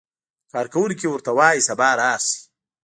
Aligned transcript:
کارکوونکی 0.51 1.07
ورته 1.09 1.31
وایي 1.37 1.61
سبا 1.69 1.89
راشئ. 1.99 2.35